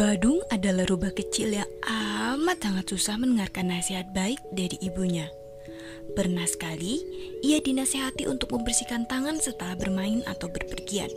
[0.00, 5.28] Badung adalah rubah kecil yang amat sangat susah mendengarkan nasihat baik dari ibunya.
[6.16, 7.04] Pernah sekali,
[7.44, 11.12] ia dinasihati untuk membersihkan tangan setelah bermain atau berpergian.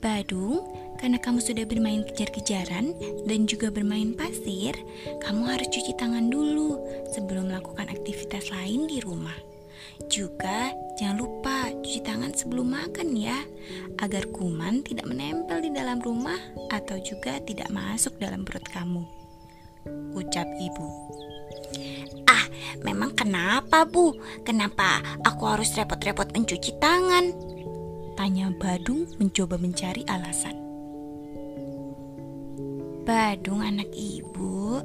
[0.00, 0.64] Badung,
[0.96, 2.96] karena kamu sudah bermain kejar-kejaran
[3.28, 4.72] dan juga bermain pasir,
[5.20, 6.80] kamu harus cuci tangan dulu
[7.12, 9.36] sebelum melakukan aktivitas lain di rumah.
[10.10, 13.38] Juga jangan lupa cuci tangan sebelum makan ya,
[14.02, 16.38] agar kuman tidak menempel di dalam rumah
[16.70, 19.02] atau juga tidak masuk dalam perut kamu.
[20.14, 20.86] Ucap ibu.
[22.30, 22.46] Ah,
[22.82, 24.14] memang kenapa bu?
[24.42, 27.34] Kenapa aku harus repot-repot mencuci tangan?
[28.14, 30.54] Tanya Badung mencoba mencari alasan.
[33.04, 34.80] Badung anak ibu,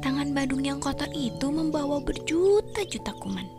[0.00, 3.57] tangan Badung yang kotor itu membawa berjuta-juta kuman.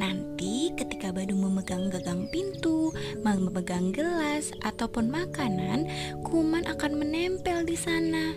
[0.00, 5.88] Nanti ketika Badung memegang gagang pintu, memegang gelas ataupun makanan,
[6.24, 8.36] kuman akan menempel di sana.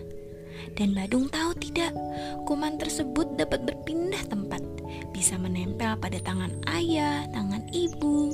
[0.75, 1.91] Dan Badung tahu tidak,
[2.47, 4.63] kuman tersebut dapat berpindah tempat,
[5.11, 8.31] bisa menempel pada tangan ayah, tangan ibu.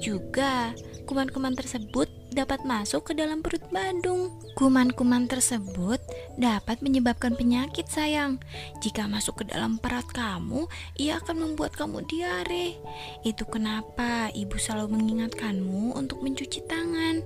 [0.00, 0.72] Juga,
[1.08, 4.32] kuman-kuman tersebut dapat masuk ke dalam perut Badung.
[4.56, 6.00] Kuman-kuman tersebut
[6.40, 8.40] dapat menyebabkan penyakit sayang.
[8.80, 10.66] Jika masuk ke dalam perut kamu,
[10.96, 12.76] ia akan membuat kamu diare.
[13.22, 17.20] Itu kenapa ibu selalu mengingatkanmu untuk mencuci tangan.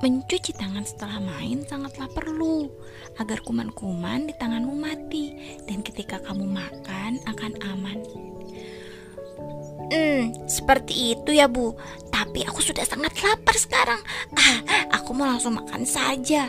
[0.00, 2.70] Mencuci tangan setelah main sangatlah perlu
[3.18, 5.34] agar kuman-kuman di tanganmu mati
[5.66, 7.98] dan ketika kamu makan akan aman.
[9.86, 11.78] Hmm, seperti itu ya bu
[12.16, 14.00] Tapi aku sudah sangat lapar sekarang.
[14.40, 16.48] Ah, aku mau langsung makan saja.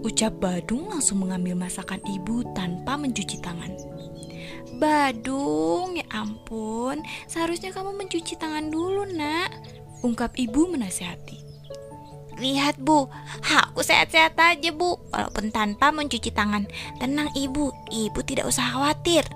[0.00, 3.76] Ucap Badung langsung mengambil masakan ibu tanpa mencuci tangan.
[4.80, 7.04] Badung, ya ampun.
[7.28, 9.52] Seharusnya kamu mencuci tangan dulu nak.
[10.00, 11.44] Ungkap ibu menasihati
[12.36, 13.08] Lihat bu,
[13.40, 14.96] aku sehat-sehat aja bu.
[15.12, 16.68] Walaupun tanpa mencuci tangan.
[17.00, 19.28] Tenang ibu, ibu tidak usah khawatir.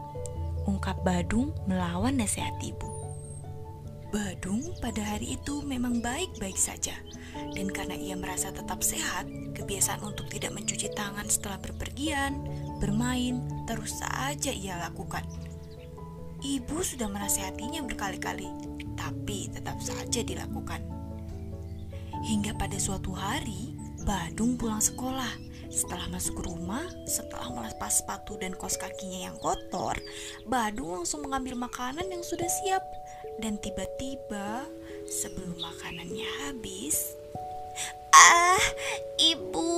[0.65, 2.90] Ungkap Badung melawan nasihat ibu
[4.11, 6.99] Badung pada hari itu memang baik-baik saja,
[7.55, 12.43] dan karena ia merasa tetap sehat, kebiasaan untuk tidak mencuci tangan setelah berpergian,
[12.83, 13.39] bermain,
[13.71, 15.23] terus saja ia lakukan.
[16.43, 18.51] Ibu sudah menasehatinya berkali-kali,
[18.99, 20.83] tapi tetap saja dilakukan.
[22.27, 25.49] Hingga pada suatu hari, Badung pulang sekolah.
[25.71, 29.95] Setelah masuk ke rumah, setelah melepas sepatu dan kos kakinya yang kotor,
[30.51, 32.83] Badung langsung mengambil makanan yang sudah siap
[33.41, 34.69] dan tiba-tiba
[35.09, 37.17] sebelum makanannya habis
[38.11, 38.61] Ah,
[39.17, 39.71] ibu,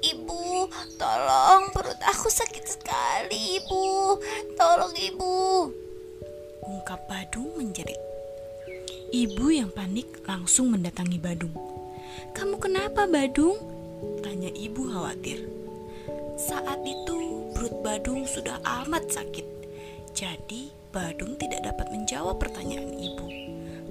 [0.00, 0.66] ibu,
[0.96, 4.16] tolong perut aku sakit sekali, ibu.
[4.56, 5.68] Tolong, ibu.
[6.64, 8.00] Ungkap Badung menjerit.
[9.12, 11.52] Ibu yang panik langsung mendatangi Badung.
[12.32, 13.60] Kamu kenapa, Badung?
[14.24, 15.44] Tanya ibu khawatir.
[16.40, 19.44] Saat itu perut Badung sudah amat sakit.
[20.16, 23.26] Jadi Badung tidak dapat menjawab pertanyaan ibu.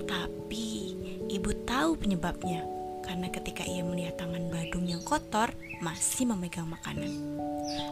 [0.05, 0.93] Tapi
[1.33, 2.61] ibu tahu penyebabnya
[3.01, 5.49] karena ketika ia melihat tangan Badung yang kotor
[5.81, 7.09] masih memegang makanan.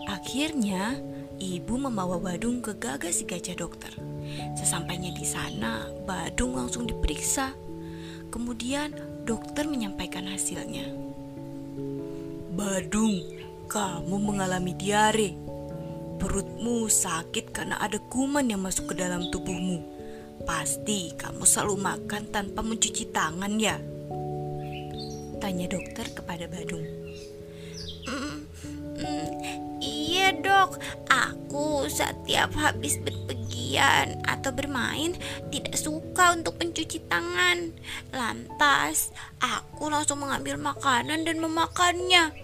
[0.06, 0.94] Akhirnya,
[1.42, 3.90] ibu membawa Badung ke gagah si gajah dokter.
[4.54, 7.58] Sesampainya di sana, Badung langsung diperiksa.
[8.30, 8.94] Kemudian,
[9.26, 10.86] dokter menyampaikan hasilnya.
[12.54, 13.26] Badung,
[13.66, 15.49] kamu mengalami diare
[16.20, 19.80] Perutmu sakit karena ada kuman yang masuk ke dalam tubuhmu.
[20.44, 23.80] Pasti kamu selalu makan tanpa mencuci tangan ya?
[25.40, 26.84] Tanya dokter kepada Badung.
[28.04, 28.38] Mm,
[29.00, 29.28] mm,
[29.80, 30.76] iya dok,
[31.08, 35.16] aku setiap habis berpergian atau bermain
[35.56, 37.72] tidak suka untuk mencuci tangan.
[38.12, 42.36] Lantas, aku langsung mengambil makanan dan memakannya.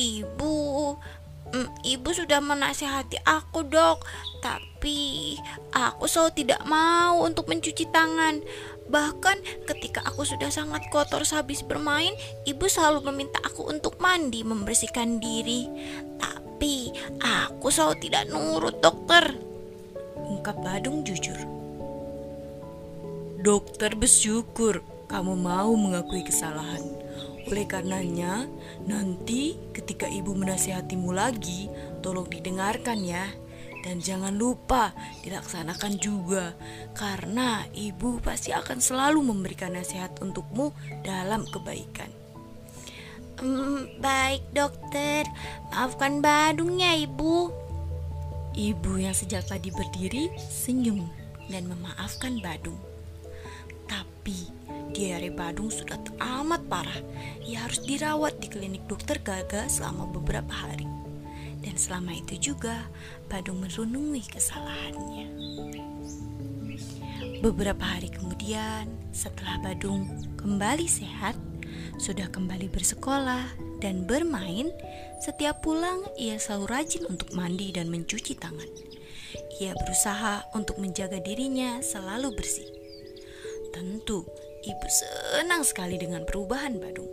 [0.00, 0.96] Ibu,
[1.82, 4.02] ibu sudah menasihati aku dok.
[4.40, 5.36] Tapi
[5.74, 8.40] aku selalu tidak mau untuk mencuci tangan.
[8.90, 12.10] Bahkan ketika aku sudah sangat kotor sehabis bermain
[12.42, 15.70] Ibu selalu meminta aku untuk mandi membersihkan diri.
[16.18, 16.90] Tapi
[17.22, 19.38] aku selalu tidak nurut dokter.
[20.18, 21.38] Ungkap Badung jujur.
[23.40, 26.82] Dokter bersyukur kamu mau mengakui kesalahan
[27.48, 28.44] oleh karenanya,
[28.84, 31.72] nanti ketika ibu menasihatimu lagi,
[32.04, 33.24] tolong didengarkan ya.
[33.80, 34.92] Dan jangan lupa
[35.24, 36.52] dilaksanakan juga,
[36.92, 42.12] karena ibu pasti akan selalu memberikan nasihat untukmu dalam kebaikan.
[43.40, 45.24] Hmm, baik dokter,
[45.72, 47.48] maafkan Badungnya ibu.
[48.52, 51.08] Ibu yang sejak tadi berdiri senyum
[51.48, 52.76] dan memaafkan Badung.
[53.88, 54.59] Tapi
[55.00, 57.00] diare Badung sudah amat parah.
[57.48, 60.84] Ia harus dirawat di klinik dokter Gaga selama beberapa hari.
[61.64, 62.84] Dan selama itu juga,
[63.32, 65.26] Badung merenungi kesalahannya.
[67.40, 70.04] Beberapa hari kemudian, setelah Badung
[70.36, 71.32] kembali sehat,
[71.96, 74.68] sudah kembali bersekolah dan bermain,
[75.24, 78.68] setiap pulang ia selalu rajin untuk mandi dan mencuci tangan.
[79.64, 82.68] Ia berusaha untuk menjaga dirinya selalu bersih.
[83.72, 84.26] Tentu,
[84.64, 87.08] ibu senang sekali dengan perubahan Badung.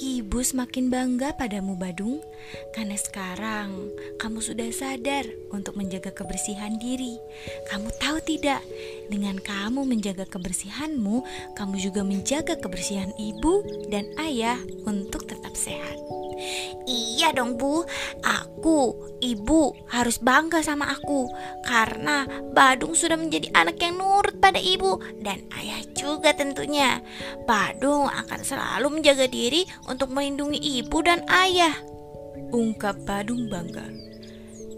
[0.00, 2.24] Ibu semakin bangga padamu, Badung,
[2.72, 7.20] karena sekarang kamu sudah sadar untuk menjaga kebersihan diri.
[7.68, 8.64] Kamu tahu tidak,
[9.12, 11.20] dengan kamu menjaga kebersihanmu,
[11.52, 13.60] kamu juga menjaga kebersihan ibu
[13.92, 14.56] dan ayah
[14.88, 16.00] untuk tetap sehat.
[16.88, 17.84] Iya dong bu,
[18.24, 21.28] aku, ibu harus bangga sama aku.
[21.64, 27.04] Karena Badung sudah menjadi anak yang nurut pada ibu dan ayah juga tentunya.
[27.44, 31.72] Badung akan selalu menjaga diri untuk melindungi ibu dan ayah
[32.50, 33.86] Ungkap Badung bangga.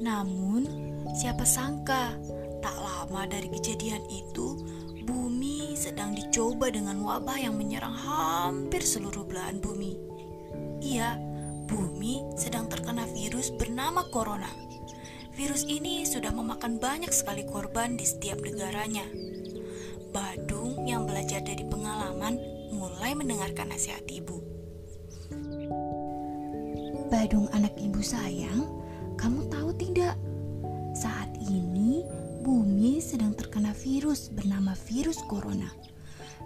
[0.02, 0.66] Namun
[1.14, 2.18] siapa sangka
[2.58, 4.58] tak lama dari kejadian itu
[5.02, 9.98] Bumi sedang dicoba dengan wabah yang menyerang hampir seluruh belahan bumi.
[13.82, 14.46] Bernama corona.
[15.34, 19.02] Virus ini sudah memakan banyak sekali korban di setiap negaranya.
[20.14, 22.38] Badung yang belajar dari pengalaman
[22.70, 24.38] mulai mendengarkan nasihat ibu.
[27.10, 28.70] Badung anak ibu sayang,
[29.18, 30.14] kamu tahu tidak?
[30.94, 32.06] Saat ini
[32.46, 35.74] bumi sedang terkena virus bernama virus corona.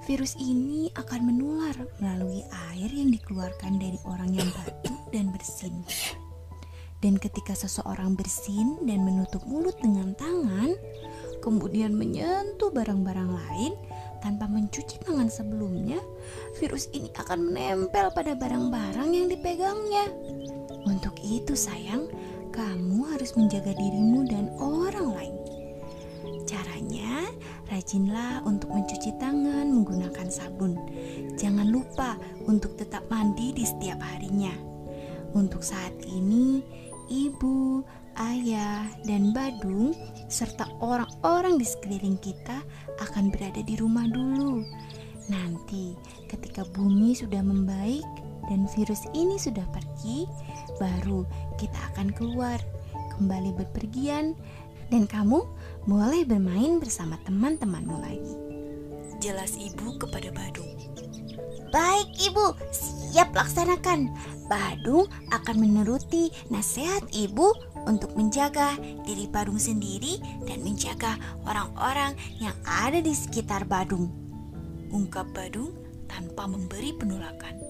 [0.08, 2.40] Virus ini akan menular melalui
[2.72, 5.84] air yang dikeluarkan dari orang yang batuk dan bersin.
[7.04, 10.72] Dan ketika seseorang bersin dan menutup mulut dengan tangan,
[11.44, 13.72] kemudian menyentuh barang-barang lain
[14.25, 16.00] tanpa mencuci tangan sebelumnya,
[16.56, 20.08] virus ini akan menempel pada barang-barang yang dipegangnya.
[20.88, 22.08] Untuk itu, sayang,
[22.50, 25.37] kamu harus menjaga dirimu dan orang lain.
[26.49, 27.28] Caranya,
[27.69, 30.78] rajinlah untuk mencuci tangan menggunakan sabun.
[31.37, 32.16] Jangan lupa
[32.49, 34.75] untuk tetap mandi di setiap harinya.
[35.36, 36.64] Untuk saat ini,
[37.12, 37.84] ibu,
[38.16, 39.92] ayah, dan Badung
[40.32, 42.64] serta orang-orang di sekeliling kita
[43.04, 44.64] akan berada di rumah dulu.
[45.28, 45.92] Nanti,
[46.32, 48.08] ketika bumi sudah membaik
[48.48, 50.24] dan virus ini sudah pergi,
[50.80, 51.28] baru
[51.60, 52.56] kita akan keluar,
[53.20, 54.32] kembali berpergian,
[54.88, 55.44] dan kamu
[55.84, 58.36] boleh bermain bersama teman-temanmu lagi.
[59.20, 60.72] Jelas ibu kepada Badung.
[61.76, 64.08] Baik ibu, siap laksanakan.
[64.49, 67.52] Badung akan menuruti nasihat ibu
[67.84, 70.17] untuk menjaga diri Badung sendiri
[70.49, 74.08] dan menjaga orang-orang yang ada di sekitar Badung.
[74.88, 75.76] Ungkap Badung
[76.08, 77.61] tanpa memberi penolakan.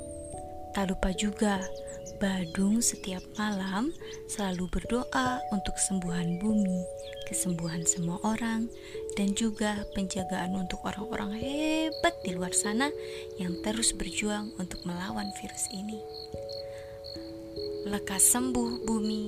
[0.70, 1.66] Tak lupa juga
[2.22, 3.90] Badung setiap malam
[4.30, 6.78] selalu berdoa untuk kesembuhan bumi,
[7.26, 8.70] kesembuhan semua orang,
[9.18, 12.88] dan juga penjagaan untuk orang-orang hebat di luar sana
[13.36, 15.98] yang terus berjuang untuk melawan virus ini.
[17.90, 19.24] Lekas sembuh bumi,